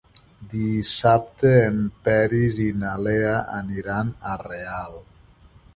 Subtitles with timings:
[0.53, 5.01] Dissabte en Peris i na Lea aniran a Real.